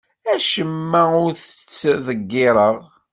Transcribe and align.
Acemma 0.33 1.01
ur 1.23 1.31
t-ttḍeggireɣ. 1.37 2.77